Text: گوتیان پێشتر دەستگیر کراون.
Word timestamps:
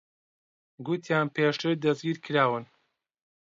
گوتیان 0.85 1.27
پێشتر 1.35 1.71
دەستگیر 1.83 2.17
کراون. 2.25 2.63